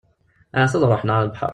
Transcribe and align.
Ahat 0.55 0.73
ad 0.77 0.85
ruḥen 0.89 1.13
ɣer 1.13 1.21
lebḥer. 1.25 1.49